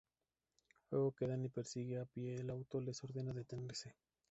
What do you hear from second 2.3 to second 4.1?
el auto, les ordena detenerse.